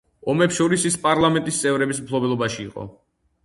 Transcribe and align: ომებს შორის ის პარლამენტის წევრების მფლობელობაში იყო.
ომებს 0.31 0.55
შორის 0.59 0.85
ის 0.91 0.97
პარლამენტის 1.03 1.61
წევრების 1.67 2.03
მფლობელობაში 2.07 2.69
იყო. 2.69 2.91